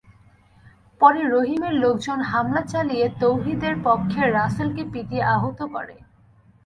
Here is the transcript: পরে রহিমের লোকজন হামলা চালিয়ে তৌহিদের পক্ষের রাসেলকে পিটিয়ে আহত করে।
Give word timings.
পরে 1.01 1.21
রহিমের 1.25 1.73
লোকজন 1.73 2.19
হামলা 2.21 2.61
চালিয়ে 2.63 3.05
তৌহিদের 3.19 3.75
পক্ষের 3.83 4.27
রাসেলকে 4.33 4.83
পিটিয়ে 4.93 5.27
আহত 5.35 5.59
করে। 5.73 5.95